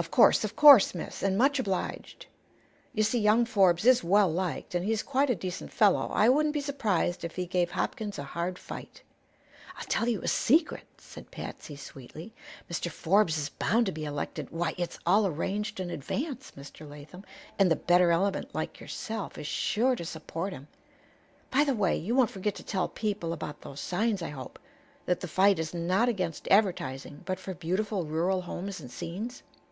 [0.00, 1.24] "Of course; of course, miss.
[1.24, 2.26] And much obliged.
[2.94, 6.12] You see, young Forbes is well liked, and he's quite a decent fellow.
[6.12, 9.02] I wouldn't be surprised if he gave Hopkins a hard fight."
[9.76, 12.32] "I'll tell you a secret," said Patsy, sweetly.
[12.70, 12.92] "Mr.
[12.92, 14.50] Forbes is bound to be elected.
[14.50, 16.88] Why, it's all arranged in advance, Mr.
[16.88, 17.24] Latham,
[17.58, 20.68] and the better element, like yourself, is sure to support him.
[21.50, 24.60] By the way, you won't forget to tell people about those signs, I hope?
[25.06, 29.42] That the fight is not against advertising, but for beautiful rural homes and scenes."